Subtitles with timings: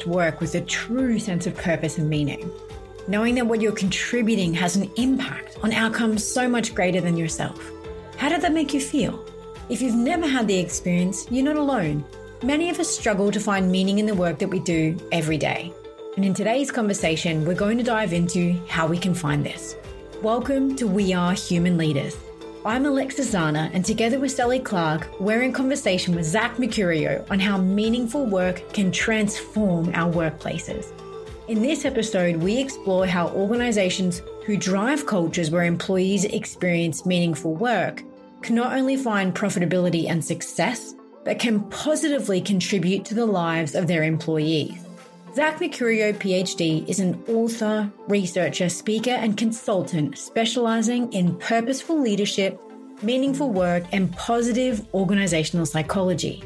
[0.06, 2.52] work with a true sense of purpose and meaning?
[3.08, 7.60] Knowing that what you're contributing has an impact on outcomes so much greater than yourself.
[8.18, 9.26] How did that make you feel?
[9.70, 12.06] If you've never had the experience, you're not alone.
[12.44, 15.74] Many of us struggle to find meaning in the work that we do every day.
[16.16, 19.76] And in today's conversation, we're going to dive into how we can find this.
[20.22, 22.16] Welcome to We Are Human Leaders
[22.66, 27.40] I'm Alexis Zanna, and together with Sally Clark, we're in conversation with Zach Mercurio on
[27.40, 30.92] how meaningful work can transform our workplaces.
[31.48, 38.04] In this episode, we explore how organizations who drive cultures where employees experience meaningful work
[38.42, 40.94] can not only find profitability and success,
[41.24, 44.89] but can positively contribute to the lives of their employees.
[45.36, 52.60] Zach Mercurio, PhD, is an author, researcher, speaker, and consultant specializing in purposeful leadership,
[53.04, 56.44] meaningful work, and positive organizational psychology.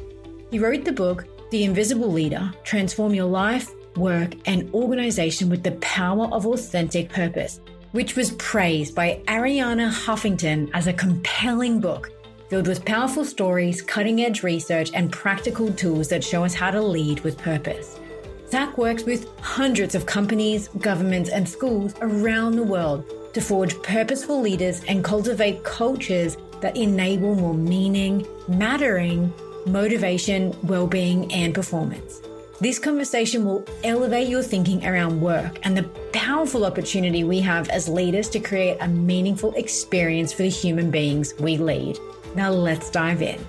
[0.52, 5.72] He wrote the book, The Invisible Leader Transform Your Life, Work, and Organization with the
[5.73, 7.62] Power of Authentic Purpose,
[7.94, 12.12] which was praised by Arianna Huffington as a compelling book
[12.50, 16.81] filled with powerful stories, cutting edge research, and practical tools that show us how to
[16.81, 18.00] lead with purpose.
[18.49, 24.41] Zach works with hundreds of companies, governments, and schools around the world to forge purposeful
[24.41, 29.34] leaders and cultivate cultures that enable more meaning, mattering,
[29.66, 32.22] motivation, well-being, and performance.
[32.62, 37.89] This conversation will elevate your thinking around work and the powerful opportunity we have as
[37.89, 41.97] leaders to create a meaningful experience for the human beings we lead.
[42.35, 43.45] Now let's dive in.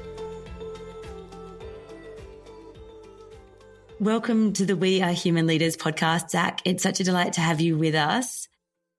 [4.01, 6.61] Welcome to the We Are Human Leaders podcast, Zach.
[6.65, 8.49] It's such a delight to have you with us.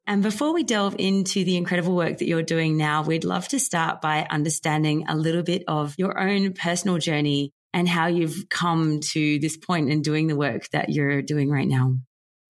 [0.08, 3.60] And before we delve into the incredible work that you're doing now, we'd love to
[3.60, 9.02] start by understanding a little bit of your own personal journey and how you've come
[9.12, 11.98] to this point in doing the work that you're doing right now.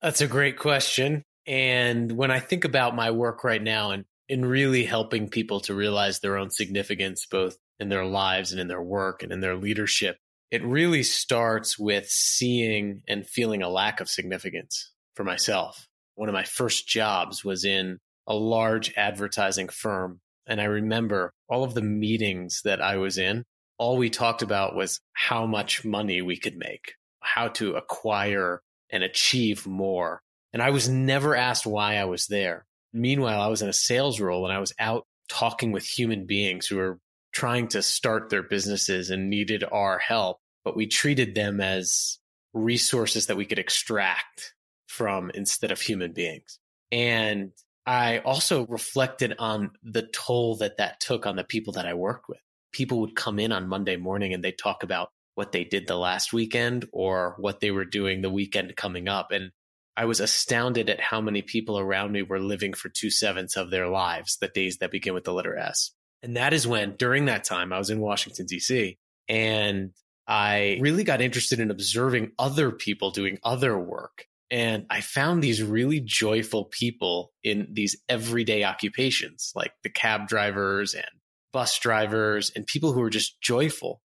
[0.03, 1.23] That's a great question.
[1.47, 5.73] And when I think about my work right now and in really helping people to
[5.73, 9.55] realize their own significance, both in their lives and in their work and in their
[9.55, 10.17] leadership,
[10.51, 15.87] it really starts with seeing and feeling a lack of significance for myself.
[16.15, 20.19] One of my first jobs was in a large advertising firm.
[20.47, 23.43] And I remember all of the meetings that I was in,
[23.77, 29.03] all we talked about was how much money we could make, how to acquire and
[29.03, 30.21] achieve more.
[30.53, 32.65] And I was never asked why I was there.
[32.93, 36.67] Meanwhile, I was in a sales role and I was out talking with human beings
[36.67, 36.99] who were
[37.35, 42.17] trying to start their businesses and needed our help, but we treated them as
[42.53, 44.53] resources that we could extract
[44.87, 46.57] from instead of human beings.
[46.93, 47.51] And
[47.85, 52.29] I also reflected on the toll that that took on the people that I worked
[52.29, 52.39] with.
[52.71, 55.97] People would come in on Monday morning and they'd talk about what they did the
[55.97, 59.31] last weekend or what they were doing the weekend coming up.
[59.31, 59.51] And
[59.97, 63.71] I was astounded at how many people around me were living for two sevenths of
[63.71, 65.91] their lives, the days that begin with the letter S.
[66.25, 68.97] And that is when, during that time, I was in Washington, D.C.
[69.29, 69.91] And
[70.27, 74.25] I really got interested in observing other people doing other work.
[74.49, 80.95] And I found these really joyful people in these everyday occupations, like the cab drivers
[80.95, 81.05] and
[81.53, 84.01] bus drivers and people who were just joyful.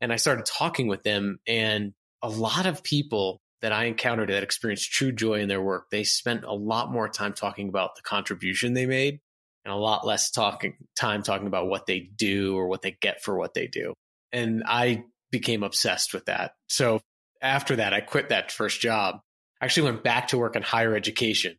[0.00, 1.40] And I started talking with them.
[1.44, 1.92] And
[2.22, 6.04] a lot of people that I encountered that experienced true joy in their work, they
[6.04, 9.18] spent a lot more time talking about the contribution they made
[9.64, 13.22] and a lot less talking time talking about what they do or what they get
[13.22, 13.94] for what they do.
[14.32, 16.52] And I became obsessed with that.
[16.68, 17.00] So
[17.40, 19.20] after that, I quit that first job.
[19.60, 21.56] I actually went back to work in higher education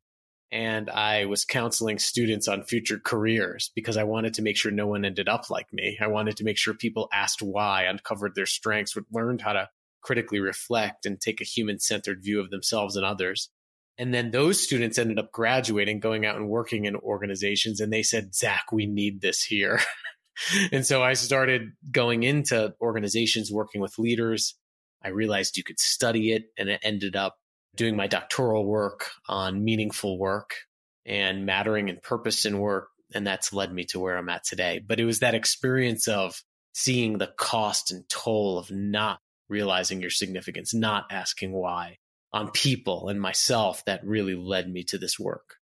[0.51, 4.87] and I was counseling students on future careers because I wanted to make sure no
[4.87, 5.97] one ended up like me.
[5.99, 9.69] I wanted to make sure people asked why, uncovered their strengths, would learned how to
[10.01, 13.49] critically reflect and take a human centered view of themselves and others.
[13.97, 17.79] And then those students ended up graduating, going out and working in organizations.
[17.79, 19.79] And they said, Zach, we need this here.
[20.71, 24.55] and so I started going into organizations, working with leaders.
[25.03, 27.35] I realized you could study it, and it ended up
[27.75, 30.55] doing my doctoral work on meaningful work
[31.05, 32.89] and mattering and purpose in work.
[33.13, 34.81] And that's led me to where I'm at today.
[34.85, 36.41] But it was that experience of
[36.73, 41.97] seeing the cost and toll of not realizing your significance, not asking why
[42.35, 45.55] on people and myself that really led me to this work.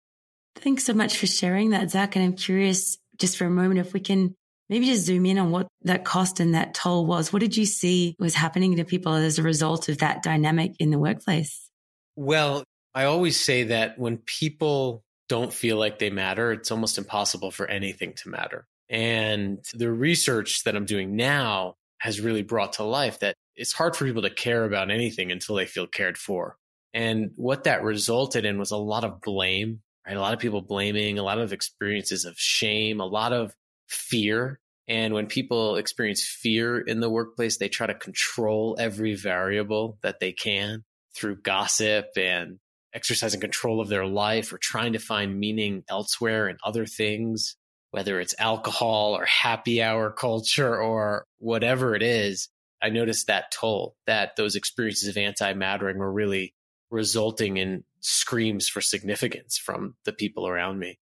[0.55, 2.15] Thanks so much for sharing that, Zach.
[2.15, 4.35] And I'm curious just for a moment if we can
[4.69, 7.31] maybe just zoom in on what that cost and that toll was.
[7.31, 10.89] What did you see was happening to people as a result of that dynamic in
[10.89, 11.69] the workplace?
[12.15, 12.63] Well,
[12.95, 17.67] I always say that when people don't feel like they matter, it's almost impossible for
[17.67, 18.65] anything to matter.
[18.89, 23.95] And the research that I'm doing now has really brought to life that it's hard
[23.95, 26.57] for people to care about anything until they feel cared for.
[26.93, 30.15] And what that resulted in was a lot of blame, right?
[30.15, 33.53] A lot of people blaming, a lot of experiences of shame, a lot of
[33.87, 34.59] fear.
[34.87, 40.19] And when people experience fear in the workplace, they try to control every variable that
[40.19, 40.83] they can
[41.15, 42.59] through gossip and
[42.93, 47.55] exercising control of their life or trying to find meaning elsewhere in other things,
[47.91, 52.49] whether it's alcohol or happy hour culture or whatever it is.
[52.81, 56.53] I noticed that toll that those experiences of anti mattering were really
[56.93, 60.99] resulting in screams for significance from the people around me.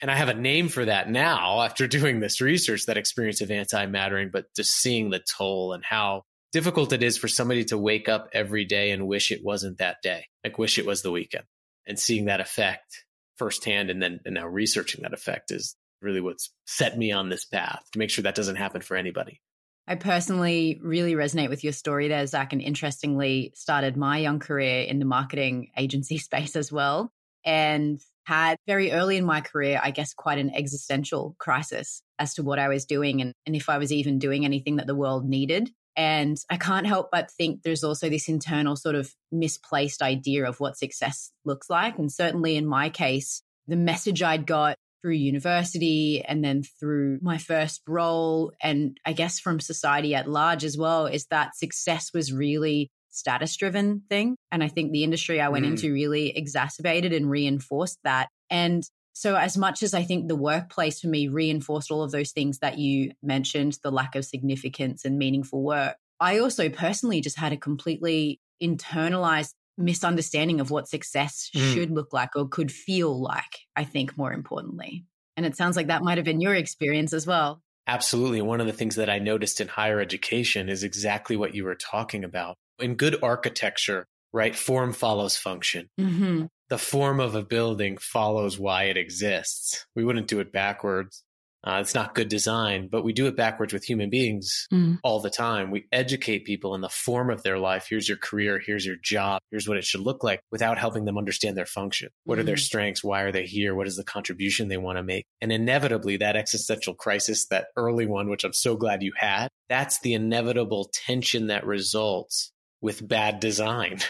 [0.00, 3.50] And I have a name for that now after doing this research, that experience of
[3.50, 7.78] anti mattering, but just seeing the toll and how difficult it is for somebody to
[7.78, 11.10] wake up every day and wish it wasn't that day, like wish it was the
[11.10, 11.44] weekend.
[11.86, 13.04] And seeing that effect
[13.36, 17.44] firsthand and then and now researching that effect is really what's set me on this
[17.44, 19.40] path to make sure that doesn't happen for anybody.
[19.86, 24.82] I personally really resonate with your story there, Zach, and interestingly started my young career
[24.82, 27.12] in the marketing agency space as well.
[27.44, 32.42] And had very early in my career, I guess, quite an existential crisis as to
[32.42, 35.28] what I was doing and, and if I was even doing anything that the world
[35.28, 35.70] needed.
[35.96, 40.58] And I can't help but think there's also this internal sort of misplaced idea of
[40.58, 41.98] what success looks like.
[41.98, 47.36] And certainly in my case, the message I'd got through university and then through my
[47.36, 52.32] first role, and I guess from society at large as well, is that success was
[52.32, 54.36] really status driven thing.
[54.50, 55.72] And I think the industry I went mm.
[55.72, 58.28] into really exacerbated and reinforced that.
[58.48, 62.32] And so, as much as I think the workplace for me reinforced all of those
[62.32, 67.38] things that you mentioned, the lack of significance and meaningful work, I also personally just
[67.38, 71.74] had a completely internalized misunderstanding of what success mm.
[71.74, 75.04] should look like or could feel like, I think, more importantly.
[75.36, 77.60] And it sounds like that might have been your experience as well.
[77.86, 78.40] Absolutely.
[78.40, 81.74] One of the things that I noticed in higher education is exactly what you were
[81.74, 82.56] talking about.
[82.78, 85.88] In good architecture, right, form follows function.
[86.00, 86.46] Mm-hmm.
[86.70, 89.86] The form of a building follows why it exists.
[89.94, 91.22] We wouldn't do it backwards.
[91.66, 94.98] Uh, it's not good design, but we do it backwards with human beings mm.
[95.02, 95.70] all the time.
[95.70, 97.86] We educate people in the form of their life.
[97.88, 98.60] Here's your career.
[98.64, 99.40] Here's your job.
[99.50, 102.10] Here's what it should look like without helping them understand their function.
[102.24, 102.42] What mm.
[102.42, 102.60] are their mm.
[102.60, 103.02] strengths?
[103.02, 103.74] Why are they here?
[103.74, 105.24] What is the contribution they want to make?
[105.40, 110.00] And inevitably that existential crisis, that early one, which I'm so glad you had, that's
[110.00, 112.52] the inevitable tension that results
[112.82, 114.00] with bad design.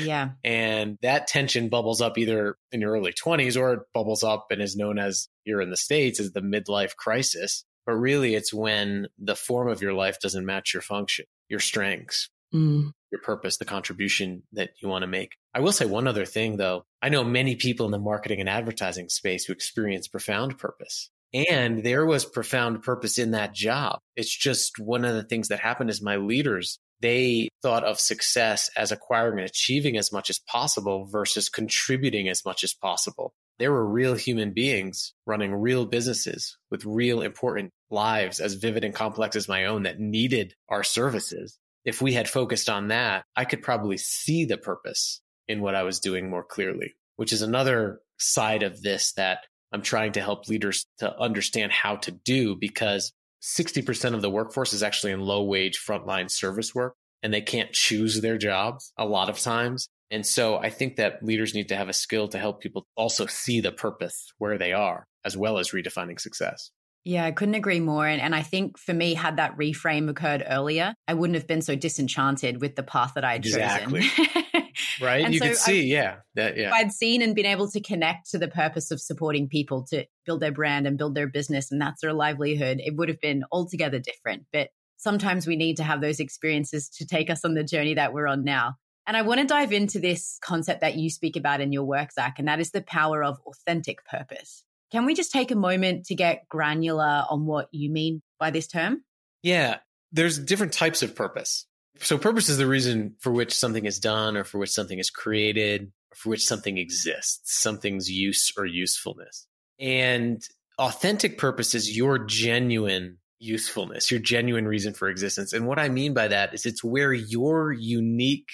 [0.00, 0.30] Yeah.
[0.42, 4.60] And that tension bubbles up either in your early 20s or it bubbles up and
[4.60, 7.64] is known as here in the States is the midlife crisis.
[7.86, 12.28] But really, it's when the form of your life doesn't match your function, your strengths,
[12.52, 12.90] mm.
[13.12, 15.36] your purpose, the contribution that you want to make.
[15.54, 16.82] I will say one other thing, though.
[17.00, 21.10] I know many people in the marketing and advertising space who experience profound purpose.
[21.32, 24.00] And there was profound purpose in that job.
[24.16, 28.70] It's just one of the things that happened is my leaders they thought of success
[28.76, 33.34] as acquiring and achieving as much as possible versus contributing as much as possible.
[33.58, 38.94] They were real human beings running real businesses with real important lives as vivid and
[38.94, 41.58] complex as my own that needed our services.
[41.84, 45.84] If we had focused on that, I could probably see the purpose in what I
[45.84, 49.40] was doing more clearly, which is another side of this that
[49.72, 54.72] I'm trying to help leaders to understand how to do because 60% of the workforce
[54.72, 59.04] is actually in low wage frontline service work and they can't choose their jobs a
[59.04, 59.88] lot of times.
[60.10, 63.26] And so I think that leaders need to have a skill to help people also
[63.26, 66.70] see the purpose where they are, as well as redefining success.
[67.04, 68.04] Yeah, I couldn't agree more.
[68.06, 71.62] And, and I think for me, had that reframe occurred earlier, I wouldn't have been
[71.62, 74.02] so disenchanted with the path that I had exactly.
[74.02, 74.42] chosen.
[75.00, 75.24] right?
[75.24, 76.72] And you so could see, I've, yeah, that, yeah.
[76.74, 80.40] I'd seen and been able to connect to the purpose of supporting people to build
[80.40, 82.80] their brand and build their business, and that's their livelihood.
[82.84, 84.46] It would have been altogether different.
[84.52, 88.12] But sometimes we need to have those experiences to take us on the journey that
[88.12, 88.74] we're on now.
[89.06, 92.12] And I want to dive into this concept that you speak about in your work,
[92.12, 94.64] Zach, and that is the power of authentic purpose.
[94.90, 98.66] Can we just take a moment to get granular on what you mean by this
[98.66, 99.02] term?
[99.42, 99.78] Yeah,
[100.12, 101.66] there's different types of purpose
[102.00, 105.10] So purpose is the reason for which something is done or for which something is
[105.10, 109.46] created, or for which something exists, something's use or usefulness.
[109.78, 110.42] And
[110.78, 115.52] authentic purpose is your genuine usefulness, your genuine reason for existence.
[115.52, 118.48] And what I mean by that is it's where your unique,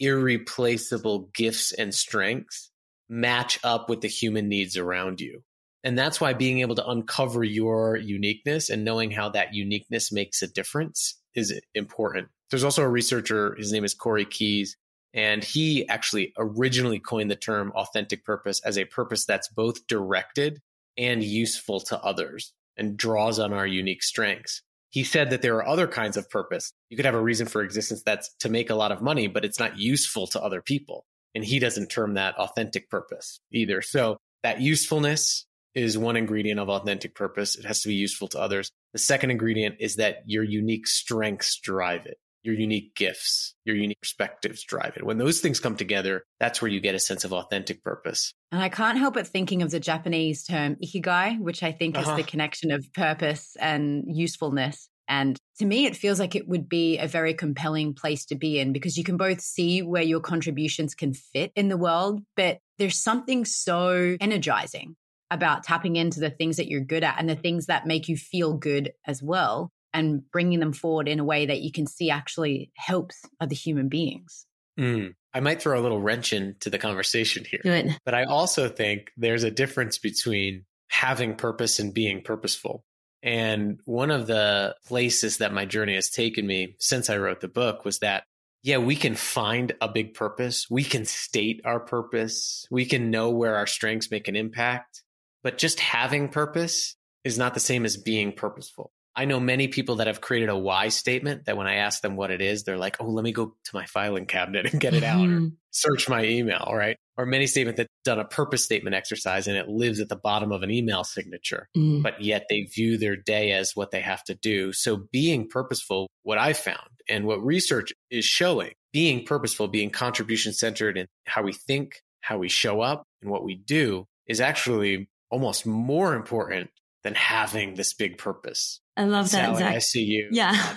[0.00, 2.70] irreplaceable gifts and strengths
[3.08, 5.42] match up with the human needs around you.
[5.84, 10.42] And that's why being able to uncover your uniqueness and knowing how that uniqueness makes
[10.42, 12.28] a difference is important.
[12.50, 14.76] There's also a researcher, his name is Corey Keyes,
[15.14, 20.60] and he actually originally coined the term authentic purpose as a purpose that's both directed
[20.96, 24.62] and useful to others and draws on our unique strengths.
[24.90, 26.72] He said that there are other kinds of purpose.
[26.88, 29.44] You could have a reason for existence that's to make a lot of money, but
[29.44, 31.04] it's not useful to other people.
[31.34, 33.82] And he doesn't term that authentic purpose either.
[33.82, 37.56] So that usefulness is one ingredient of authentic purpose.
[37.56, 38.70] It has to be useful to others.
[38.92, 42.18] The second ingredient is that your unique strengths drive it.
[42.48, 45.04] Your unique gifts, your unique perspectives drive it.
[45.04, 48.32] When those things come together, that's where you get a sense of authentic purpose.
[48.50, 52.10] And I can't help but thinking of the Japanese term ikigai, which I think uh-huh.
[52.10, 54.88] is the connection of purpose and usefulness.
[55.08, 58.58] And to me, it feels like it would be a very compelling place to be
[58.58, 62.60] in because you can both see where your contributions can fit in the world, but
[62.78, 64.96] there's something so energizing
[65.30, 68.16] about tapping into the things that you're good at and the things that make you
[68.16, 72.10] feel good as well and bringing them forward in a way that you can see
[72.10, 74.46] actually helps other human beings.
[74.78, 75.14] Mm.
[75.34, 77.60] I might throw a little wrench into the conversation here.
[78.04, 82.84] But I also think there's a difference between having purpose and being purposeful.
[83.22, 87.48] And one of the places that my journey has taken me since I wrote the
[87.48, 88.24] book was that,
[88.62, 90.66] yeah, we can find a big purpose.
[90.70, 92.66] We can state our purpose.
[92.70, 95.02] We can know where our strengths make an impact.
[95.42, 98.92] But just having purpose is not the same as being purposeful.
[99.18, 102.14] I know many people that have created a why statement that when I ask them
[102.14, 104.94] what it is, they're like, oh, let me go to my filing cabinet and get
[104.94, 105.48] it out or mm-hmm.
[105.72, 106.96] search my email, right?
[107.16, 110.52] Or many statement that done a purpose statement exercise and it lives at the bottom
[110.52, 112.00] of an email signature, mm.
[112.00, 114.72] but yet they view their day as what they have to do.
[114.72, 120.52] So being purposeful, what I found and what research is showing, being purposeful, being contribution
[120.52, 125.08] centered in how we think, how we show up and what we do is actually
[125.28, 126.70] almost more important
[127.02, 128.80] than having this big purpose.
[128.98, 129.56] I love that.
[129.56, 129.62] Sally.
[129.62, 130.28] I see you.
[130.32, 130.52] Yeah.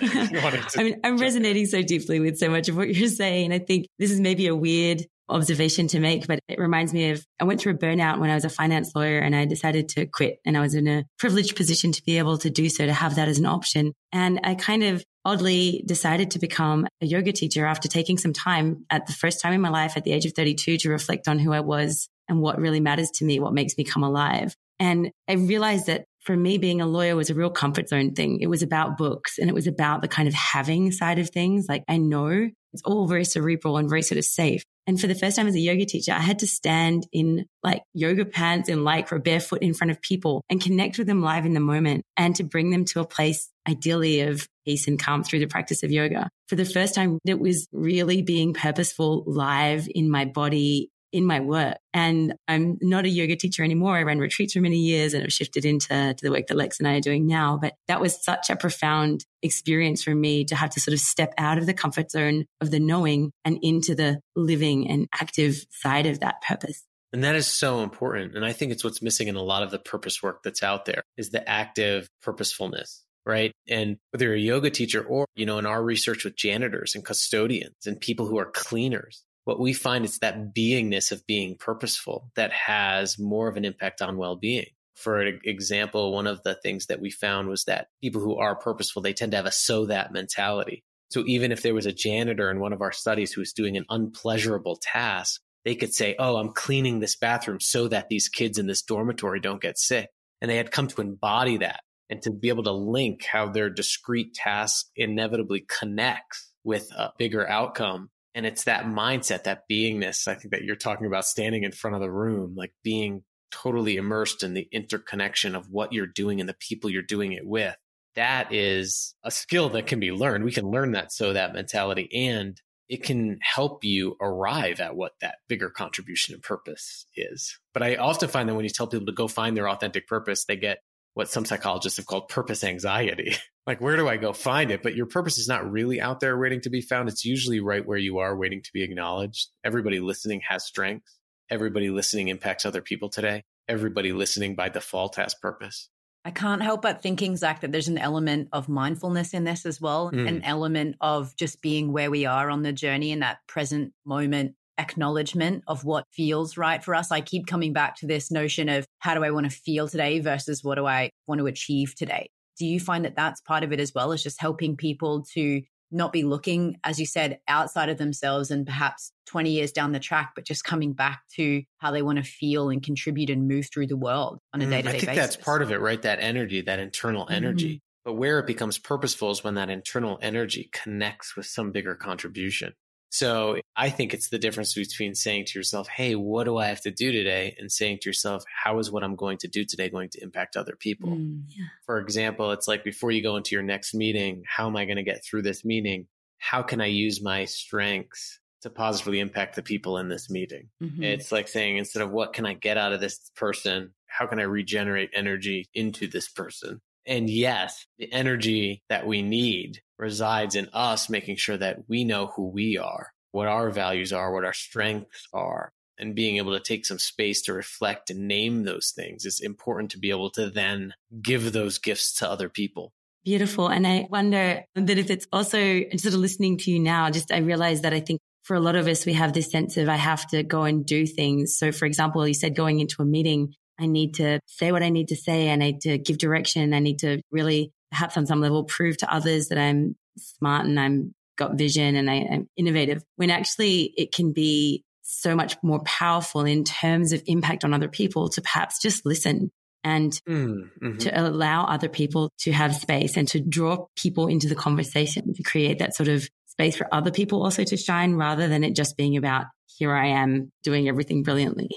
[0.76, 3.52] I mean, I'm resonating so deeply with so much of what you're saying.
[3.52, 7.26] I think this is maybe a weird observation to make, but it reminds me of
[7.40, 10.06] I went through a burnout when I was a finance lawyer and I decided to
[10.06, 10.38] quit.
[10.46, 13.16] And I was in a privileged position to be able to do so, to have
[13.16, 13.92] that as an option.
[14.12, 18.84] And I kind of oddly decided to become a yoga teacher after taking some time
[18.88, 21.40] at the first time in my life at the age of 32 to reflect on
[21.40, 24.54] who I was and what really matters to me, what makes me come alive.
[24.78, 28.40] And I realized that for me, being a lawyer was a real comfort zone thing.
[28.40, 31.66] It was about books and it was about the kind of having side of things.
[31.68, 34.64] Like I know it's all very cerebral and very sort of safe.
[34.86, 37.82] And for the first time as a yoga teacher, I had to stand in like
[37.92, 41.46] yoga pants and like lycra barefoot in front of people and connect with them live
[41.46, 45.22] in the moment and to bring them to a place ideally of peace and calm
[45.22, 46.28] through the practice of yoga.
[46.48, 51.40] For the first time, it was really being purposeful live in my body in my
[51.40, 51.76] work.
[51.92, 53.96] And I'm not a yoga teacher anymore.
[53.96, 56.78] I ran retreats for many years and have shifted into to the work that Lex
[56.78, 57.58] and I are doing now.
[57.60, 61.34] But that was such a profound experience for me to have to sort of step
[61.38, 66.06] out of the comfort zone of the knowing and into the living and active side
[66.06, 66.82] of that purpose.
[67.12, 68.34] And that is so important.
[68.34, 70.86] And I think it's what's missing in a lot of the purpose work that's out
[70.86, 73.52] there is the active purposefulness right?
[73.68, 77.04] And whether you're a yoga teacher or, you know, in our research with janitors and
[77.04, 82.30] custodians and people who are cleaners, what we find is that beingness of being purposeful
[82.36, 84.66] that has more of an impact on well-being.
[84.94, 89.02] For example, one of the things that we found was that people who are purposeful,
[89.02, 90.84] they tend to have a so that mentality.
[91.10, 93.76] So even if there was a janitor in one of our studies who was doing
[93.76, 98.58] an unpleasurable task, they could say, Oh, I'm cleaning this bathroom so that these kids
[98.58, 100.08] in this dormitory don't get sick.
[100.40, 101.80] And they had come to embody that
[102.10, 107.48] and to be able to link how their discrete task inevitably connects with a bigger
[107.48, 111.72] outcome and it's that mindset, that beingness, I think that you're talking about standing in
[111.72, 116.40] front of the room, like being totally immersed in the interconnection of what you're doing
[116.40, 117.76] and the people you're doing it with.
[118.14, 120.44] That is a skill that can be learned.
[120.44, 125.12] We can learn that so that mentality and it can help you arrive at what
[125.20, 127.58] that bigger contribution and purpose is.
[127.72, 130.44] But I often find that when you tell people to go find their authentic purpose,
[130.44, 130.82] they get
[131.14, 133.34] what some psychologists have called purpose anxiety.
[133.66, 134.82] like, where do I go find it?
[134.82, 137.08] But your purpose is not really out there waiting to be found.
[137.08, 139.48] It's usually right where you are waiting to be acknowledged.
[139.64, 141.18] Everybody listening has strengths.
[141.50, 143.42] Everybody listening impacts other people today.
[143.68, 145.88] Everybody listening by default has purpose.
[146.24, 149.80] I can't help but thinking, Zach, that there's an element of mindfulness in this as
[149.80, 150.28] well, mm.
[150.28, 154.54] an element of just being where we are on the journey in that present moment
[154.78, 157.12] acknowledgement of what feels right for us.
[157.12, 160.20] I keep coming back to this notion of how do I want to feel today
[160.20, 162.30] versus what do I want to achieve today?
[162.58, 165.62] Do you find that that's part of it as well as just helping people to
[165.92, 170.00] not be looking, as you said, outside of themselves and perhaps 20 years down the
[170.00, 173.68] track, but just coming back to how they want to feel and contribute and move
[173.72, 175.02] through the world on a day to day basis.
[175.02, 176.00] I think that's part of it, right?
[176.00, 177.68] That energy, that internal energy.
[177.68, 177.78] Mm-hmm.
[178.04, 182.72] But where it becomes purposeful is when that internal energy connects with some bigger contribution.
[183.12, 186.80] So I think it's the difference between saying to yourself, Hey, what do I have
[186.80, 187.54] to do today?
[187.58, 190.56] And saying to yourself, how is what I'm going to do today going to impact
[190.56, 191.10] other people?
[191.10, 191.66] Mm, yeah.
[191.84, 194.96] For example, it's like before you go into your next meeting, how am I going
[194.96, 196.06] to get through this meeting?
[196.38, 200.70] How can I use my strengths to positively impact the people in this meeting?
[200.82, 201.02] Mm-hmm.
[201.02, 203.92] It's like saying, instead of what can I get out of this person?
[204.06, 206.80] How can I regenerate energy into this person?
[207.06, 212.26] And yes, the energy that we need resides in us making sure that we know
[212.26, 216.60] who we are, what our values are, what our strengths are, and being able to
[216.60, 220.50] take some space to reflect and name those things is important to be able to
[220.50, 220.92] then
[221.22, 222.92] give those gifts to other people.
[223.24, 223.68] Beautiful.
[223.68, 227.38] And I wonder that if it's also sort of listening to you now, just I
[227.38, 229.94] realize that I think for a lot of us, we have this sense of I
[229.94, 231.56] have to go and do things.
[231.56, 234.88] So for example, you said going into a meeting, I need to say what I
[234.88, 235.52] need to say.
[235.52, 236.74] I need to give direction.
[236.74, 240.80] I need to really, perhaps on some level, prove to others that I'm smart and
[240.80, 243.02] I'm got vision and I, am innovative.
[243.16, 247.88] When actually it can be so much more powerful in terms of impact on other
[247.88, 249.50] people to perhaps just listen
[249.84, 250.98] and mm, mm-hmm.
[250.98, 255.42] to allow other people to have space and to draw people into the conversation to
[255.42, 258.96] create that sort of space for other people also to shine rather than it just
[258.96, 261.70] being about here I am doing everything brilliantly.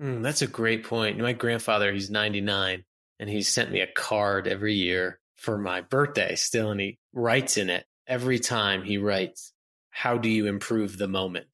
[0.00, 1.18] Mm, that's a great point.
[1.18, 2.84] My grandfather, he's 99
[3.18, 6.70] and he sent me a card every year for my birthday still.
[6.70, 9.52] And he writes in it every time he writes,
[9.90, 11.46] how do you improve the moment?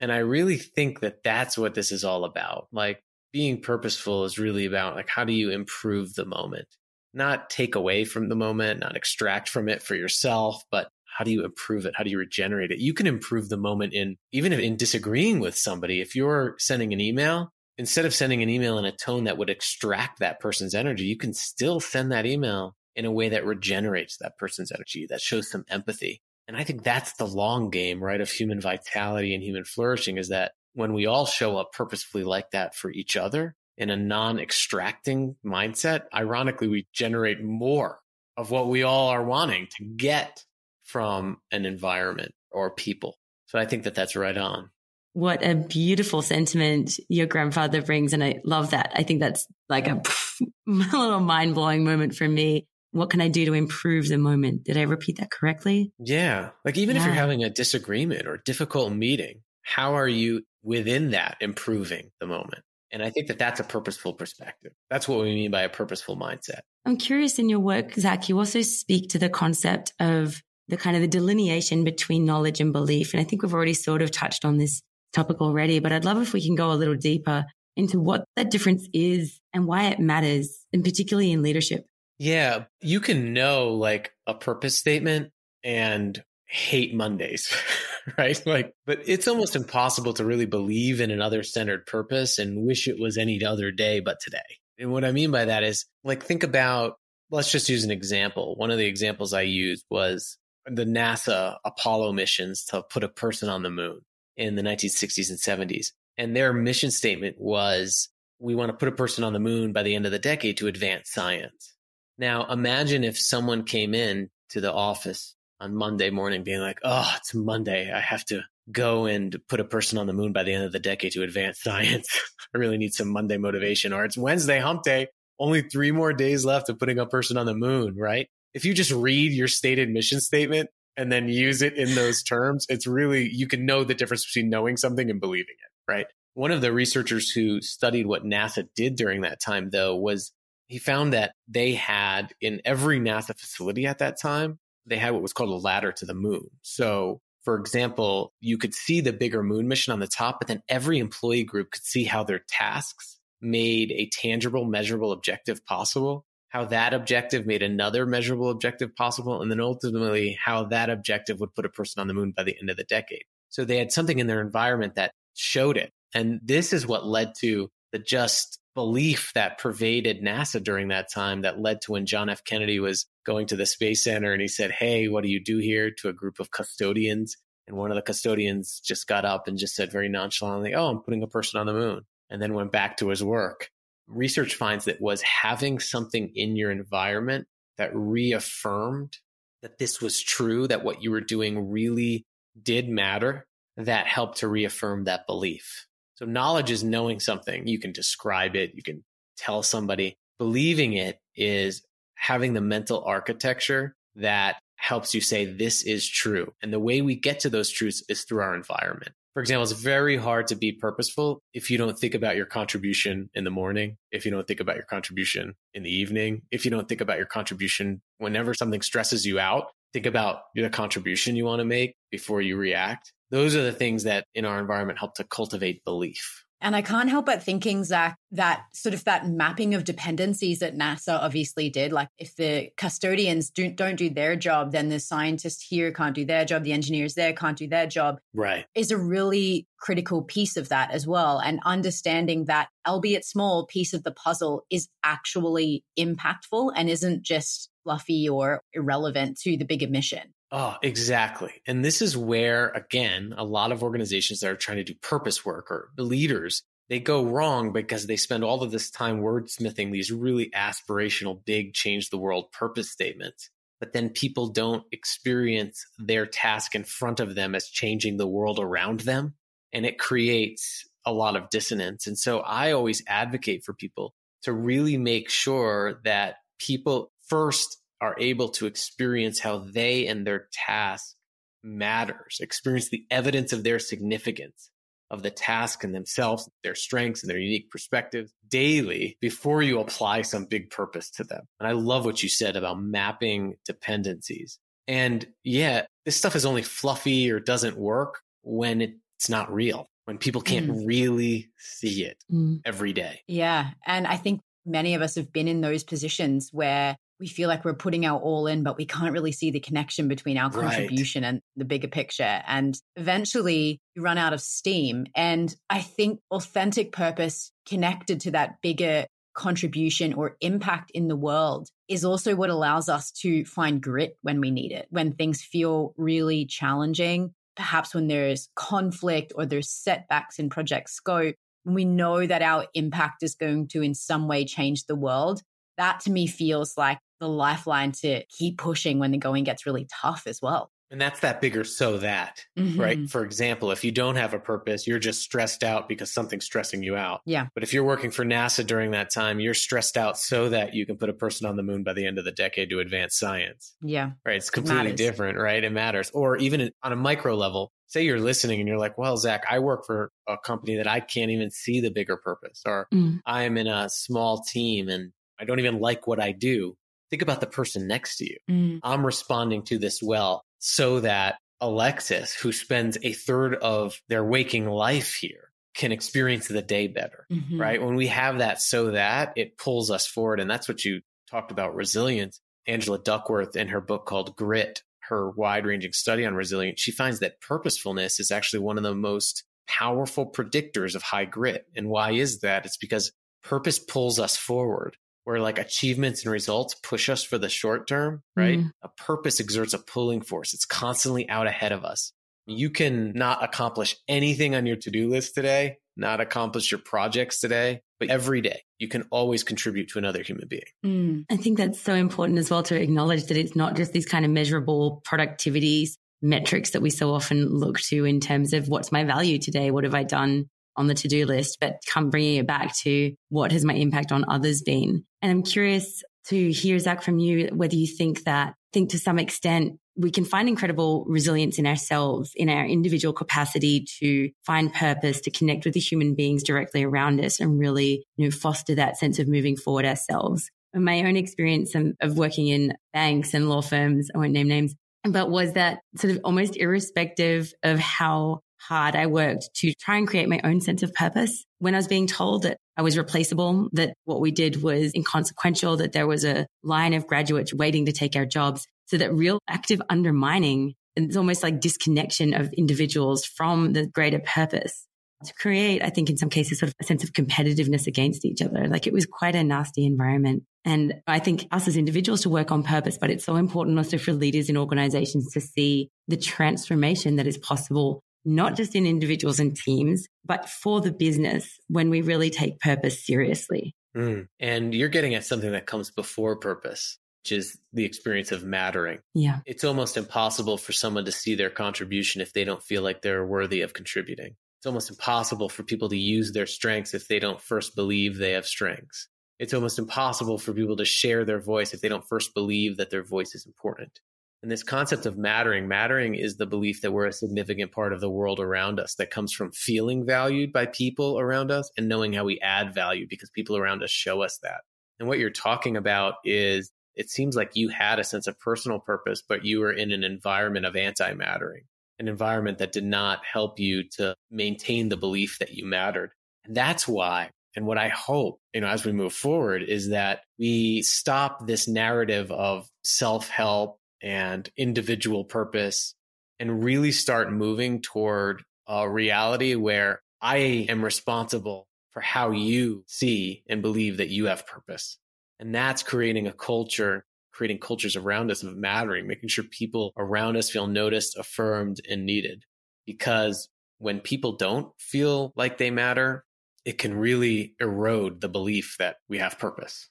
[0.00, 2.68] And I really think that that's what this is all about.
[2.72, 6.66] Like being purposeful is really about like, how do you improve the moment?
[7.14, 11.30] Not take away from the moment, not extract from it for yourself, but how do
[11.30, 11.94] you improve it?
[11.96, 12.78] How do you regenerate it?
[12.78, 16.00] You can improve the moment in even if in disagreeing with somebody.
[16.00, 19.50] If you're sending an email instead of sending an email in a tone that would
[19.50, 24.18] extract that person's energy, you can still send that email in a way that regenerates
[24.18, 26.22] that person's energy, that shows some empathy.
[26.48, 30.28] And I think that's the long game, right, of human vitality and human flourishing is
[30.28, 34.38] that when we all show up purposefully like that for each other in a non
[34.38, 38.00] extracting mindset, ironically, we generate more
[38.36, 40.44] of what we all are wanting to get
[40.84, 43.16] from an environment or people.
[43.46, 44.70] So I think that that's right on.
[45.14, 48.14] What a beautiful sentiment your grandfather brings.
[48.14, 48.92] And I love that.
[48.94, 50.00] I think that's like a,
[50.66, 52.66] little mind blowing moment for me.
[52.92, 54.64] What can I do to improve the moment?
[54.64, 55.92] Did I repeat that correctly?
[55.98, 56.50] Yeah.
[56.64, 57.02] Like even yeah.
[57.02, 62.26] if you're having a disagreement or difficult meeting, how are you within that improving the
[62.26, 62.62] moment?
[62.92, 64.72] And I think that that's a purposeful perspective.
[64.90, 66.60] That's what we mean by a purposeful mindset.
[66.84, 70.94] I'm curious in your work, Zach, you also speak to the concept of the kind
[70.94, 73.14] of the delineation between knowledge and belief.
[73.14, 76.20] And I think we've already sort of touched on this topic already, but I'd love
[76.20, 79.98] if we can go a little deeper into what that difference is and why it
[79.98, 81.86] matters, and particularly in leadership.
[82.22, 85.32] Yeah, you can know like a purpose statement
[85.64, 87.52] and hate Mondays,
[88.16, 88.40] right?
[88.46, 93.00] Like, but it's almost impossible to really believe in another centered purpose and wish it
[93.00, 94.38] was any other day but today.
[94.78, 96.94] And what I mean by that is like, think about,
[97.32, 98.54] let's just use an example.
[98.54, 103.48] One of the examples I used was the NASA Apollo missions to put a person
[103.48, 103.98] on the moon
[104.36, 105.88] in the 1960s and 70s.
[106.16, 109.82] And their mission statement was we want to put a person on the moon by
[109.82, 111.74] the end of the decade to advance science.
[112.18, 117.10] Now, imagine if someone came in to the office on Monday morning being like, oh,
[117.16, 117.92] it's Monday.
[117.92, 120.72] I have to go and put a person on the moon by the end of
[120.72, 122.08] the decade to advance science.
[122.54, 123.92] I really need some Monday motivation.
[123.92, 125.08] Or it's Wednesday, hump day.
[125.38, 128.28] Only three more days left of putting a person on the moon, right?
[128.54, 132.66] If you just read your stated mission statement, and then use it in those terms,
[132.68, 136.06] it's really, you can know the difference between knowing something and believing it, right?
[136.34, 140.32] One of the researchers who studied what NASA did during that time, though, was
[140.72, 145.22] he found that they had in every NASA facility at that time, they had what
[145.22, 146.48] was called a ladder to the moon.
[146.62, 150.62] So, for example, you could see the bigger moon mission on the top, but then
[150.68, 156.66] every employee group could see how their tasks made a tangible, measurable objective possible how
[156.66, 161.64] that objective made another measurable objective possible, and then ultimately how that objective would put
[161.64, 163.24] a person on the moon by the end of the decade.
[163.48, 165.92] So they had something in their environment that showed it.
[166.14, 171.42] And this is what led to the just belief that pervaded NASA during that time
[171.42, 172.44] that led to when John F.
[172.44, 175.58] Kennedy was going to the Space Center and he said, Hey, what do you do
[175.58, 177.36] here to a group of custodians?
[177.66, 181.00] And one of the custodians just got up and just said very nonchalantly, Oh, I'm
[181.00, 183.70] putting a person on the moon, and then went back to his work.
[184.08, 187.46] Research finds that was having something in your environment
[187.78, 189.16] that reaffirmed
[189.62, 192.26] that this was true, that what you were doing really
[192.60, 195.86] did matter, that helped to reaffirm that belief.
[196.14, 197.66] So knowledge is knowing something.
[197.66, 198.72] You can describe it.
[198.74, 199.04] You can
[199.36, 200.16] tell somebody.
[200.38, 201.82] Believing it is
[202.14, 206.52] having the mental architecture that helps you say this is true.
[206.62, 209.12] And the way we get to those truths is through our environment.
[209.34, 213.30] For example, it's very hard to be purposeful if you don't think about your contribution
[213.32, 216.70] in the morning, if you don't think about your contribution in the evening, if you
[216.70, 221.46] don't think about your contribution whenever something stresses you out, think about the contribution you
[221.46, 223.12] want to make before you react.
[223.32, 226.44] Those are the things that in our environment help to cultivate belief.
[226.62, 230.76] And I can't help but thinking, Zach, that sort of that mapping of dependencies that
[230.76, 231.92] NASA obviously did.
[231.92, 236.24] Like if the custodians do, don't do their job, then the scientists here can't do
[236.24, 238.20] their job, the engineers there can't do their job.
[238.32, 238.64] Right.
[238.76, 241.40] Is a really critical piece of that as well.
[241.40, 247.70] And understanding that, albeit small, piece of the puzzle is actually impactful and isn't just
[247.82, 250.32] fluffy or irrelevant to the bigger mission.
[250.54, 251.62] Oh, exactly.
[251.66, 255.46] And this is where, again, a lot of organizations that are trying to do purpose
[255.46, 260.12] work or leaders, they go wrong because they spend all of this time wordsmithing these
[260.12, 263.48] really aspirational, big, change the world purpose statements.
[263.80, 268.58] But then people don't experience their task in front of them as changing the world
[268.60, 269.34] around them.
[269.72, 272.06] And it creates a lot of dissonance.
[272.06, 278.16] And so I always advocate for people to really make sure that people first are
[278.18, 281.14] able to experience how they and their task
[281.62, 284.70] matters, experience the evidence of their significance
[285.08, 290.22] of the task and themselves, their strengths and their unique perspectives daily before you apply
[290.22, 291.42] some big purpose to them.
[291.60, 294.58] And I love what you said about mapping dependencies.
[294.88, 300.18] And yeah, this stuff is only fluffy or doesn't work when it's not real, when
[300.18, 300.86] people can't mm.
[300.86, 302.60] really see it mm.
[302.64, 303.20] every day.
[303.28, 303.70] Yeah.
[303.86, 307.64] And I think many of us have been in those positions where we feel like
[307.64, 311.22] we're putting our all in, but we can't really see the connection between our contribution
[311.22, 311.28] right.
[311.28, 312.42] and the bigger picture.
[312.48, 315.06] And eventually you run out of steam.
[315.14, 321.68] And I think authentic purpose connected to that bigger contribution or impact in the world
[321.86, 325.94] is also what allows us to find grit when we need it, when things feel
[325.96, 331.36] really challenging, perhaps when there's conflict or there's setbacks in project scope.
[331.64, 335.40] We know that our impact is going to in some way change the world.
[335.78, 339.86] That to me feels like the lifeline to keep pushing when the going gets really
[340.02, 340.72] tough as well.
[340.90, 342.78] And that's that bigger so that, mm-hmm.
[342.78, 343.08] right?
[343.08, 346.82] For example, if you don't have a purpose, you're just stressed out because something's stressing
[346.82, 347.20] you out.
[347.24, 347.46] Yeah.
[347.54, 350.84] But if you're working for NASA during that time, you're stressed out so that you
[350.84, 353.16] can put a person on the moon by the end of the decade to advance
[353.16, 353.74] science.
[353.80, 354.10] Yeah.
[354.26, 354.36] Right.
[354.36, 355.62] It's completely it different, right?
[355.62, 356.10] It matters.
[356.12, 359.60] Or even on a micro level, say you're listening and you're like, well, Zach, I
[359.60, 363.20] work for a company that I can't even see the bigger purpose, or mm.
[363.24, 366.76] I'm in a small team and I don't even like what I do
[367.12, 368.38] think about the person next to you.
[368.50, 368.80] Mm.
[368.82, 374.66] I'm responding to this well so that Alexis, who spends a third of their waking
[374.66, 377.60] life here, can experience the day better, mm-hmm.
[377.60, 377.82] right?
[377.82, 380.40] When we have that so that it pulls us forward.
[380.40, 382.40] And that's what you talked about resilience.
[382.66, 387.20] Angela Duckworth in her book called Grit, her wide ranging study on resilience, she finds
[387.20, 391.66] that purposefulness is actually one of the most powerful predictors of high grit.
[391.76, 392.64] And why is that?
[392.64, 397.48] It's because purpose pulls us forward where like achievements and results push us for the
[397.48, 398.58] short term, right?
[398.58, 398.70] Mm.
[398.82, 400.54] A purpose exerts a pulling force.
[400.54, 402.12] It's constantly out ahead of us.
[402.46, 407.82] You can not accomplish anything on your to-do list today, not accomplish your projects today,
[408.00, 410.62] but every day you can always contribute to another human being.
[410.84, 411.24] Mm.
[411.30, 414.24] I think that's so important as well to acknowledge that it's not just these kind
[414.24, 415.90] of measurable productivities
[416.22, 419.70] metrics that we so often look to in terms of what's my value today?
[419.70, 423.14] What have I done on the to do list, but come bringing it back to
[423.28, 425.04] what has my impact on others been?
[425.20, 429.18] And I'm curious to hear, Zach, from you, whether you think that, think to some
[429.18, 435.20] extent, we can find incredible resilience in ourselves, in our individual capacity to find purpose,
[435.20, 438.96] to connect with the human beings directly around us and really, you know, foster that
[438.96, 440.50] sense of moving forward ourselves.
[440.74, 445.28] My own experience of working in banks and law firms, I won't name names, but
[445.28, 450.28] was that sort of almost irrespective of how hard I worked to try and create
[450.28, 451.44] my own sense of purpose.
[451.58, 455.76] When I was being told that I was replaceable, that what we did was inconsequential,
[455.78, 458.66] that there was a line of graduates waiting to take our jobs.
[458.86, 464.86] So that real active undermining, it's almost like disconnection of individuals from the greater purpose
[465.24, 468.42] to create, I think in some cases, sort of a sense of competitiveness against each
[468.42, 468.66] other.
[468.68, 470.44] Like it was quite a nasty environment.
[470.64, 473.98] And I think us as individuals to work on purpose, but it's so important also
[473.98, 479.40] for leaders in organizations to see the transformation that is possible, not just in individuals
[479.40, 483.74] and teams, but for the business when we really take purpose seriously.
[483.96, 484.26] Mm.
[484.40, 488.98] And you're getting at something that comes before purpose, which is the experience of mattering.
[489.14, 489.40] Yeah.
[489.46, 493.26] It's almost impossible for someone to see their contribution if they don't feel like they're
[493.26, 494.36] worthy of contributing.
[494.58, 498.32] It's almost impossible for people to use their strengths if they don't first believe they
[498.32, 499.08] have strengths.
[499.40, 502.90] It's almost impossible for people to share their voice if they don't first believe that
[502.90, 503.98] their voice is important.
[504.42, 508.00] And this concept of mattering, mattering is the belief that we're a significant part of
[508.00, 512.12] the world around us that comes from feeling valued by people around us and knowing
[512.12, 514.62] how we add value because people around us show us that.
[514.98, 518.80] And what you're talking about is it seems like you had a sense of personal
[518.80, 521.62] purpose, but you were in an environment of anti mattering,
[522.00, 526.10] an environment that did not help you to maintain the belief that you mattered.
[526.44, 530.20] And that's why and what I hope, you know, as we move forward is that
[530.38, 535.94] we stop this narrative of self help and individual purpose
[536.38, 543.44] and really start moving toward a reality where I am responsible for how you see
[543.48, 544.98] and believe that you have purpose.
[545.38, 550.36] And that's creating a culture, creating cultures around us of mattering, making sure people around
[550.36, 552.44] us feel noticed, affirmed, and needed.
[552.86, 556.24] Because when people don't feel like they matter,
[556.64, 559.88] it can really erode the belief that we have purpose.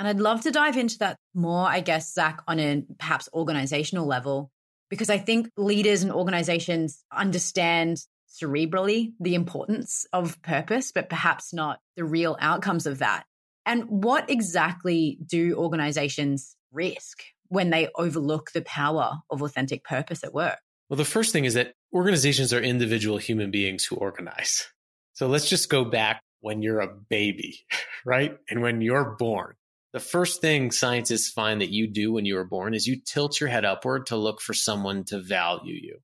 [0.00, 4.06] And I'd love to dive into that more, I guess, Zach, on a perhaps organizational
[4.06, 4.50] level,
[4.88, 11.80] because I think leaders and organizations understand cerebrally the importance of purpose, but perhaps not
[11.96, 13.24] the real outcomes of that.
[13.66, 20.32] And what exactly do organizations risk when they overlook the power of authentic purpose at
[20.32, 20.60] work?
[20.88, 24.66] Well, the first thing is that organizations are individual human beings who organize.
[25.12, 27.66] So let's just go back when you're a baby,
[28.06, 28.38] right?
[28.48, 29.56] And when you're born.
[29.92, 33.40] The first thing scientists find that you do when you are born is you tilt
[33.40, 35.98] your head upward to look for someone to value you.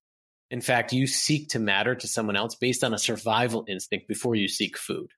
[0.51, 4.35] In fact, you seek to matter to someone else based on a survival instinct before
[4.35, 5.11] you seek food.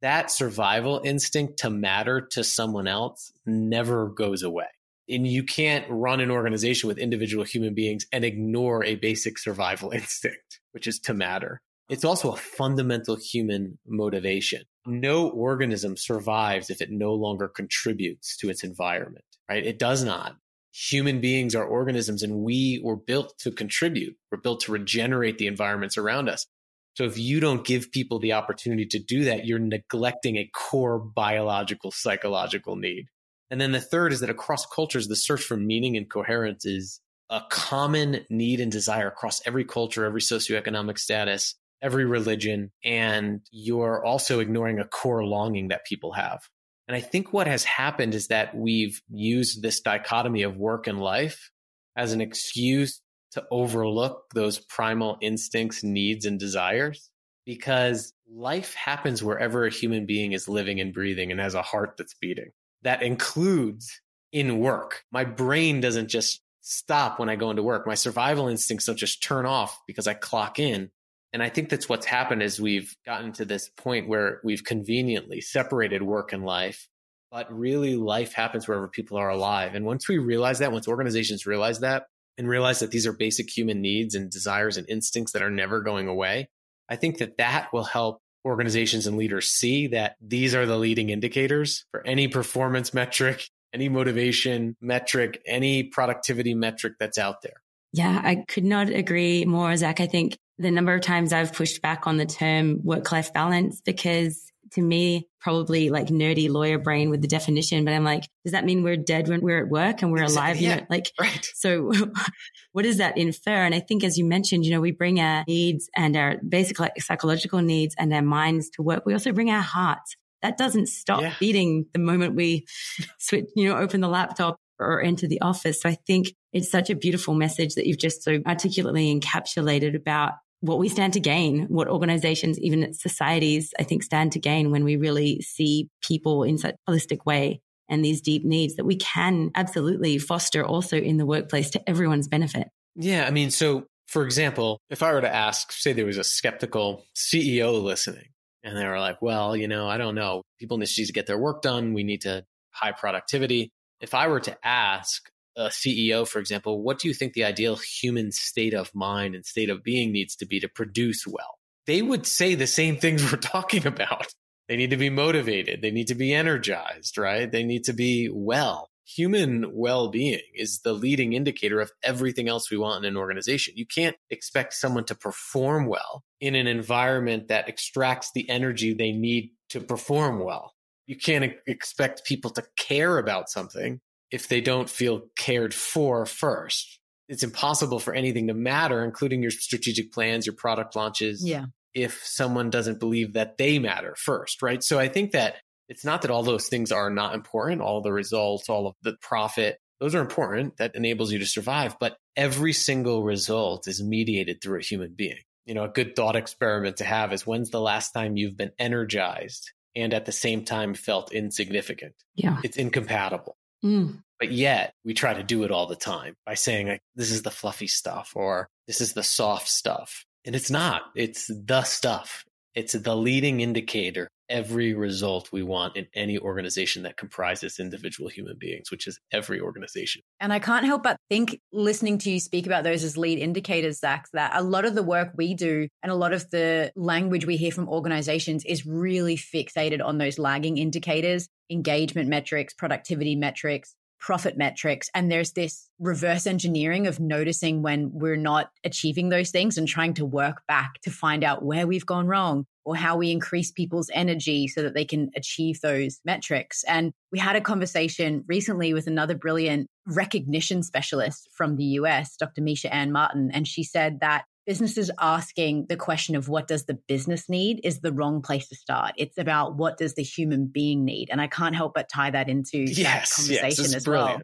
[0.00, 4.66] That survival instinct to matter to someone else never goes away.
[5.08, 9.90] And you can't run an organization with individual human beings and ignore a basic survival
[9.92, 11.60] instinct, which is to matter.
[11.88, 14.62] It's also a fundamental human motivation.
[14.86, 19.64] No organism survives if it no longer contributes to its environment, right?
[19.64, 20.36] It does not.
[20.72, 24.16] Human beings are organisms and we were built to contribute.
[24.30, 26.46] We're built to regenerate the environments around us.
[26.94, 30.98] So if you don't give people the opportunity to do that, you're neglecting a core
[30.98, 33.06] biological, psychological need.
[33.50, 37.00] And then the third is that across cultures, the search for meaning and coherence is
[37.30, 44.04] a common need and desire across every culture, every socioeconomic status every religion, and you're
[44.04, 46.40] also ignoring a core longing that people have.
[46.88, 51.00] And I think what has happened is that we've used this dichotomy of work and
[51.00, 51.50] life
[51.96, 53.00] as an excuse
[53.32, 57.10] to overlook those primal instincts, needs, and desires
[57.44, 61.94] because life happens wherever a human being is living and breathing and has a heart
[61.96, 62.50] that's beating.
[62.82, 64.00] That includes
[64.32, 65.04] in work.
[65.12, 67.86] My brain doesn't just stop when I go into work.
[67.86, 70.90] My survival instincts don't just turn off because I clock in.
[71.36, 75.42] And I think that's what's happened is we've gotten to this point where we've conveniently
[75.42, 76.88] separated work and life.
[77.30, 79.74] But really, life happens wherever people are alive.
[79.74, 82.06] And once we realize that, once organizations realize that
[82.38, 85.82] and realize that these are basic human needs and desires and instincts that are never
[85.82, 86.48] going away,
[86.88, 91.10] I think that that will help organizations and leaders see that these are the leading
[91.10, 97.60] indicators for any performance metric, any motivation metric, any productivity metric that's out there.
[97.92, 100.00] Yeah, I could not agree more, Zach.
[100.00, 103.80] I think the number of times I've pushed back on the term work life balance
[103.80, 108.52] because to me, probably like nerdy lawyer brain with the definition, but I'm like, does
[108.52, 110.60] that mean we're dead when we're at work and we're alive?
[110.60, 111.48] Yeah, you know, like, right.
[111.54, 111.92] so
[112.72, 113.50] what does that infer?
[113.64, 116.80] And I think, as you mentioned, you know, we bring our needs and our basic
[116.80, 119.04] like psychological needs and our minds to work.
[119.06, 120.16] We also bring our hearts.
[120.42, 121.34] That doesn't stop yeah.
[121.38, 122.66] beating the moment we
[123.18, 125.80] switch, you know, open the laptop or enter the office.
[125.80, 130.32] So I think it's such a beautiful message that you've just so articulately encapsulated about
[130.60, 134.82] what we stand to gain, what organizations, even societies, I think stand to gain when
[134.82, 138.96] we really see people in such a holistic way and these deep needs that we
[138.96, 142.68] can absolutely foster also in the workplace to everyone's benefit.
[142.94, 143.26] Yeah.
[143.26, 147.04] I mean, so for example, if I were to ask, say there was a skeptical
[147.14, 148.28] CEO listening
[148.64, 150.40] and they were like, well, you know, I don't know.
[150.58, 151.92] People need to get their work done.
[151.92, 153.68] We need to high productivity.
[154.00, 157.76] If I were to ask a CEO, for example, what do you think the ideal
[157.76, 161.56] human state of mind and state of being needs to be to produce well?
[161.86, 164.26] they would say the same things we're talking about.
[164.68, 165.80] They need to be motivated.
[165.80, 167.50] They need to be energized, right?
[167.50, 168.90] They need to be well.
[169.14, 173.74] Human well being is the leading indicator of everything else we want in an organization.
[173.76, 179.12] You can't expect someone to perform well in an environment that extracts the energy they
[179.12, 180.74] need to perform well.
[181.06, 187.00] You can't expect people to care about something if they don't feel cared for first.
[187.28, 191.44] It's impossible for anything to matter, including your strategic plans, your product launches.
[191.44, 191.66] Yeah.
[191.94, 194.82] If someone doesn't believe that they matter first, right?
[194.82, 195.56] So I think that
[195.88, 199.16] it's not that all those things are not important, all the results, all of the
[199.20, 200.76] profit, those are important.
[200.76, 201.96] That enables you to survive.
[201.98, 205.38] But every single result is mediated through a human being.
[205.64, 208.72] You know, a good thought experiment to have is when's the last time you've been
[208.78, 212.14] energized and at the same time felt insignificant?
[212.34, 212.58] Yeah.
[212.62, 213.56] It's incompatible.
[213.84, 214.22] Mm.
[214.38, 217.42] But yet we try to do it all the time by saying like, this is
[217.42, 220.24] the fluffy stuff or this is the soft stuff.
[220.44, 222.44] And it's not, it's the stuff.
[222.74, 228.56] It's the leading indicator every result we want in any organization that comprises individual human
[228.58, 230.22] beings, which is every organization.
[230.40, 233.98] And I can't help but think, listening to you speak about those as lead indicators,
[233.98, 237.46] Zach, that a lot of the work we do and a lot of the language
[237.46, 243.94] we hear from organizations is really fixated on those lagging indicators, engagement metrics, productivity metrics,
[244.18, 245.08] profit metrics.
[245.14, 250.14] And there's this reverse engineering of noticing when we're not achieving those things and trying
[250.14, 254.10] to work back to find out where we've gone wrong or how we increase people's
[254.14, 256.84] energy so that they can achieve those metrics.
[256.84, 262.62] And we had a conversation recently with another brilliant recognition specialist from the US, Dr.
[262.62, 263.50] Meisha-ann Martin.
[263.52, 268.00] And she said that businesses asking the question of what does the business need is
[268.00, 269.12] the wrong place to start.
[269.16, 271.28] It's about what does the human being need.
[271.30, 274.38] And I can't help but tie that into yes, that conversation yes, as brilliant.
[274.38, 274.42] well.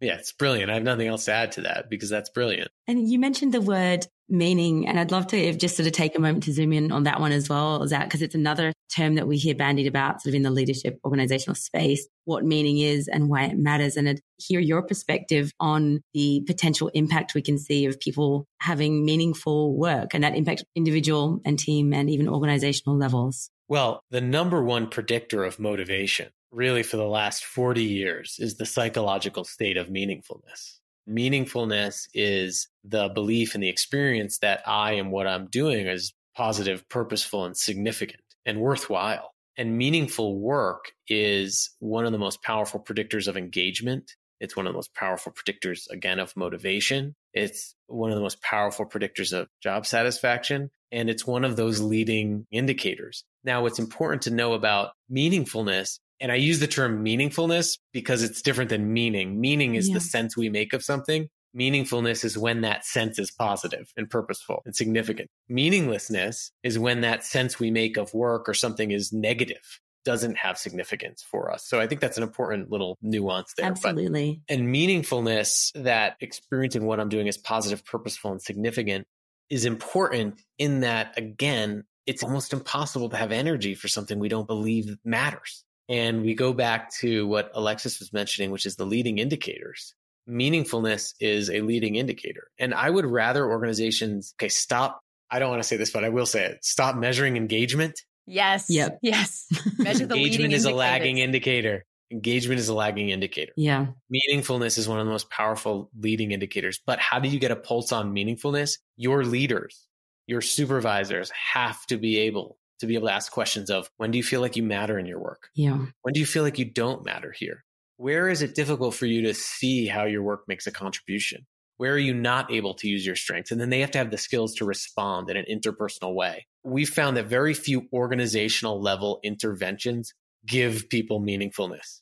[0.00, 0.70] Yeah, it's brilliant.
[0.70, 2.70] I have nothing else to add to that because that's brilliant.
[2.86, 6.20] And you mentioned the word meaning, and I'd love to just sort of take a
[6.20, 9.26] moment to zoom in on that one as well, Zach, because it's another term that
[9.26, 13.28] we hear bandied about sort of in the leadership organizational space, what meaning is and
[13.28, 13.96] why it matters.
[13.96, 19.04] And I'd hear your perspective on the potential impact we can see of people having
[19.04, 23.50] meaningful work and that impact individual and team and even organizational levels.
[23.66, 28.66] Well, the number one predictor of motivation really for the last 40 years is the
[28.66, 30.78] psychological state of meaningfulness.
[31.08, 36.88] Meaningfulness is the belief and the experience that I and what I'm doing is positive,
[36.88, 39.32] purposeful, and significant and worthwhile.
[39.56, 44.12] And meaningful work is one of the most powerful predictors of engagement.
[44.40, 47.16] It's one of the most powerful predictors, again, of motivation.
[47.34, 50.70] It's one of the most powerful predictors of job satisfaction.
[50.92, 53.24] And it's one of those leading indicators.
[53.42, 58.42] Now, what's important to know about meaningfulness and I use the term meaningfulness because it's
[58.42, 59.40] different than meaning.
[59.40, 59.94] Meaning is Yeah.
[59.94, 61.28] the sense we make of something.
[61.56, 65.30] Meaningfulness is when that sense is positive and purposeful and significant.
[65.48, 70.58] Meaninglessness is when that sense we make of work or something is negative, doesn't have
[70.58, 71.64] significance for us.
[71.66, 73.64] So I think that's an important little nuance there.
[73.72, 74.42] But- Absolutely.
[74.48, 79.06] and meaningfulness that experiencing what I'm doing is positive, purposeful, and significant
[79.50, 84.46] is important in that, again, it's almost impossible to have energy for something we don't
[84.46, 85.64] believe matters.
[85.88, 89.94] And we go back to what Alexis was mentioning, which is the leading indicators.
[90.28, 92.48] Meaningfulness is a leading indicator.
[92.58, 95.00] And I would rather organizations, okay, stop.
[95.30, 96.64] I don't want to say this, but I will say it.
[96.64, 97.98] Stop measuring engagement.
[98.26, 98.66] Yes.
[98.68, 98.98] Yep.
[99.00, 99.46] Yes.
[99.78, 101.84] Measure the engagement leading is a lagging indicator.
[102.10, 103.52] Engagement is a lagging indicator.
[103.56, 103.86] Yeah.
[104.12, 106.78] Meaningfulness is one of the most powerful leading indicators.
[106.86, 108.78] But how do you get a pulse on meaningfulness?
[108.96, 109.86] Your leaders,
[110.26, 114.18] your supervisors have to be able to be able to ask questions of when do
[114.18, 115.50] you feel like you matter in your work?
[115.54, 115.86] Yeah.
[116.02, 117.64] When do you feel like you don't matter here?
[117.96, 121.46] Where is it difficult for you to see how your work makes a contribution?
[121.78, 123.50] Where are you not able to use your strengths?
[123.50, 126.46] And then they have to have the skills to respond in an interpersonal way.
[126.64, 130.12] We found that very few organizational level interventions
[130.46, 132.00] give people meaningfulness.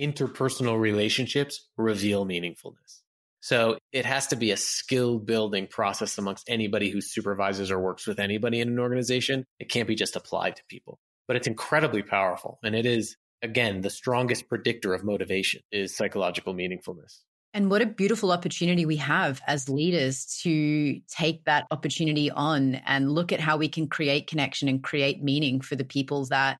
[0.00, 3.02] Interpersonal relationships reveal meaningfulness.
[3.40, 8.06] So it has to be a skill building process amongst anybody who supervises or works
[8.06, 9.44] with anybody in an organization.
[9.60, 12.58] It can't be just applied to people, but it's incredibly powerful.
[12.64, 17.20] And it is, again, the strongest predictor of motivation is psychological meaningfulness.
[17.54, 23.10] And what a beautiful opportunity we have as leaders to take that opportunity on and
[23.10, 26.58] look at how we can create connection and create meaning for the people that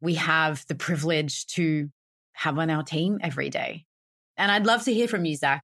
[0.00, 1.88] we have the privilege to
[2.32, 3.84] have on our team every day.
[4.36, 5.62] And I'd love to hear from you, Zach.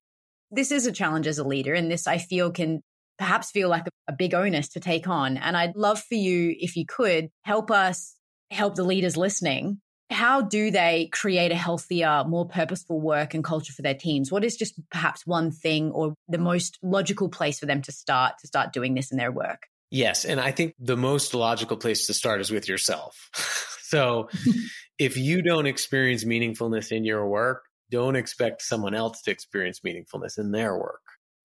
[0.51, 2.81] This is a challenge as a leader, and this I feel can
[3.17, 5.37] perhaps feel like a, big onus to take on.
[5.37, 8.15] And I'd love for you, if you could, help us
[8.49, 9.79] help the leaders listening
[10.11, 14.31] how do they create a healthier, more purposeful work and culture for their teams?
[14.31, 18.33] What is just perhaps one thing or the most logical place for them to start
[18.41, 19.63] to start doing this in their work?
[19.89, 20.23] Yes.
[20.25, 23.29] And I think the most logical place to start is with yourself.
[23.83, 24.29] so
[24.99, 30.39] if you don't experience meaningfulness in your work, don't expect someone else to experience meaningfulness
[30.39, 31.01] in their work.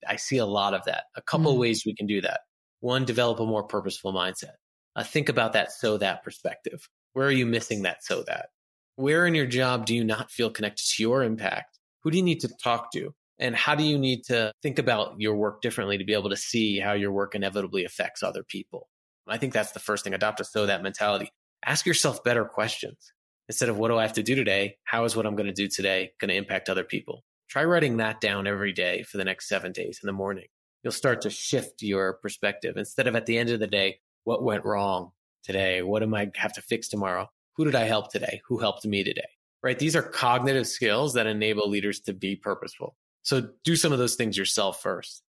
[0.09, 1.05] I see a lot of that.
[1.16, 1.59] A couple mm.
[1.59, 2.40] ways we can do that.
[2.80, 4.55] One, develop a more purposeful mindset.
[4.94, 6.88] Uh, think about that so that perspective.
[7.12, 8.47] Where are you missing that so that?
[8.94, 11.78] Where in your job do you not feel connected to your impact?
[12.03, 13.12] Who do you need to talk to?
[13.38, 16.36] And how do you need to think about your work differently to be able to
[16.36, 18.88] see how your work inevitably affects other people?
[19.26, 20.14] I think that's the first thing.
[20.14, 21.28] Adopt a so that mentality.
[21.64, 23.12] Ask yourself better questions
[23.49, 24.76] instead of what do I have to do today?
[24.84, 27.24] How is what I'm going to do today going to impact other people?
[27.49, 30.47] Try writing that down every day for the next seven days in the morning.
[30.82, 34.42] You'll start to shift your perspective instead of at the end of the day, what
[34.42, 35.12] went wrong
[35.44, 35.82] today?
[35.82, 37.28] What am I have to fix tomorrow?
[37.57, 38.40] Who did I help today?
[38.49, 39.28] Who helped me today?
[39.62, 39.78] Right?
[39.78, 42.97] These are cognitive skills that enable leaders to be purposeful.
[43.22, 45.22] So do some of those things yourself first.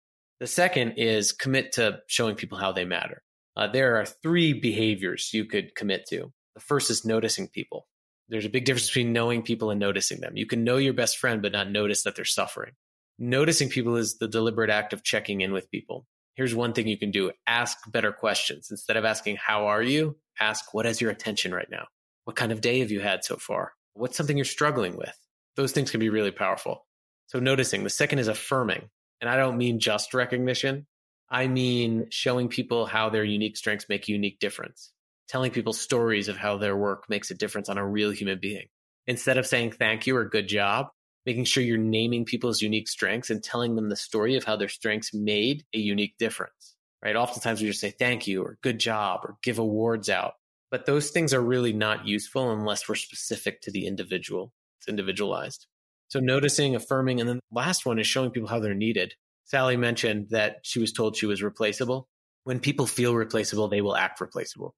[0.41, 3.23] The second is commit to showing people how they matter.
[3.57, 6.33] Uh, there are three behaviors you could commit to.
[6.55, 7.87] The first is noticing people.
[8.29, 10.37] There's a big difference between knowing people and noticing them.
[10.37, 12.73] You can know your best friend, but not notice that they're suffering.
[13.19, 16.07] Noticing people is the deliberate act of checking in with people.
[16.35, 18.69] Here's one thing you can do ask better questions.
[18.71, 20.17] Instead of asking, How are you?
[20.41, 21.87] ask, What has your attention right now?
[22.25, 23.73] What kind of day have you had so far?
[23.93, 25.17] What's something you're struggling with?
[25.57, 26.87] Those things can be really powerful.
[27.27, 27.85] So, noticing.
[27.85, 28.89] The second is affirming.
[29.21, 30.87] And I don't mean just recognition,
[31.31, 34.93] I mean showing people how their unique strengths make a unique difference,
[35.29, 38.67] telling people stories of how their work makes a difference on a real human being.
[39.07, 40.89] Instead of saying thank you or good job,
[41.27, 44.69] making sure you're naming people's unique strengths and telling them the story of how their
[44.69, 47.17] strengths made a unique difference, right?
[47.17, 50.35] Oftentimes we just say thank you or good job or give awards out,
[50.71, 54.53] but those things are really not useful unless we're specific to the individual.
[54.81, 55.67] It's individualized.
[56.09, 59.15] So noticing, affirming, and then the last one is showing people how they're needed.
[59.45, 62.09] Sally mentioned that she was told she was replaceable.
[62.45, 64.75] When people feel replaceable, they will act replaceable.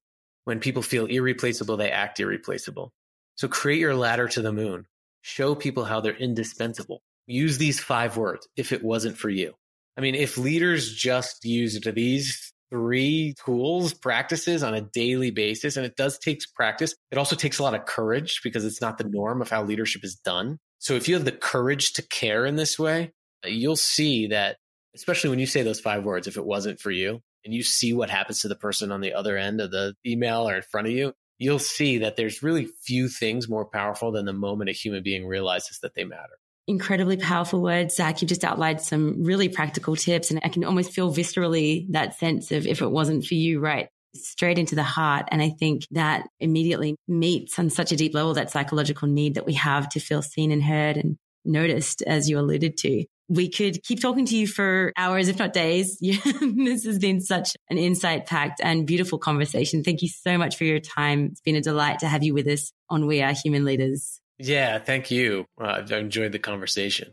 [0.46, 2.92] When people feel irreplaceable, they act irreplaceable.
[3.34, 4.86] So create your ladder to the moon.
[5.22, 7.02] Show people how they're indispensable.
[7.26, 9.54] Use these five words if it wasn't for you.
[9.96, 15.84] I mean, if leaders just used these three tools, practices on a daily basis, and
[15.84, 19.04] it does take practice, it also takes a lot of courage because it's not the
[19.04, 20.58] norm of how leadership is done.
[20.78, 23.10] So if you have the courage to care in this way,
[23.44, 24.58] you'll see that,
[24.94, 27.94] especially when you say those five words, if it wasn't for you, and you see
[27.94, 30.88] what happens to the person on the other end of the email or in front
[30.88, 34.72] of you, you'll see that there's really few things more powerful than the moment a
[34.72, 36.38] human being realizes that they matter.
[36.66, 38.20] Incredibly powerful words, Zach.
[38.20, 42.50] You've just outlined some really practical tips, and I can almost feel viscerally that sense
[42.50, 43.88] of if it wasn't for you, right?
[44.16, 45.28] Straight into the heart.
[45.30, 49.46] And I think that immediately meets on such a deep level that psychological need that
[49.46, 53.82] we have to feel seen and heard and noticed, as you alluded to we could
[53.82, 55.98] keep talking to you for hours, if not days.
[56.00, 59.82] this has been such an insight packed and beautiful conversation.
[59.82, 61.30] Thank you so much for your time.
[61.32, 64.20] It's been a delight to have you with us on We Are Human Leaders.
[64.38, 65.46] Yeah, thank you.
[65.60, 67.12] Uh, I've enjoyed the conversation.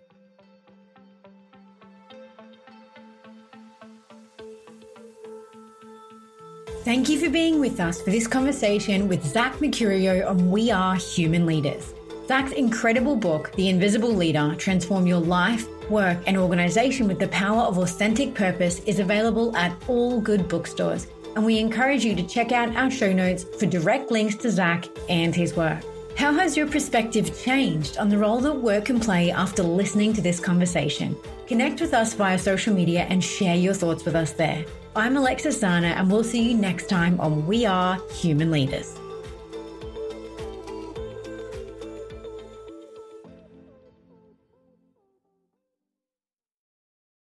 [6.84, 10.96] Thank you for being with us for this conversation with Zach Mercurio on We Are
[10.96, 11.94] Human Leaders.
[12.28, 17.62] Zach's incredible book, The Invisible Leader Transform Your Life work, and organization with the power
[17.62, 21.08] of authentic purpose is available at all good bookstores.
[21.36, 24.86] And we encourage you to check out our show notes for direct links to Zach
[25.08, 25.82] and his work.
[26.18, 30.22] How has your perspective changed on the role that work can play after listening to
[30.22, 31.16] this conversation?
[31.48, 34.66] Connect with us via social media and share your thoughts with us there.
[34.96, 38.96] I'm Alexis Zanna, and we'll see you next time on We Are Human Leaders.